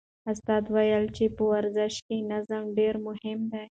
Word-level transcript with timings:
استاد 0.31 0.63
وویل 0.69 1.05
چې 1.15 1.25
په 1.35 1.43
ورزش 1.51 1.93
کې 2.07 2.27
نظم 2.31 2.63
ډېر 2.77 2.95
مهم 3.07 3.39
دی. 3.51 3.65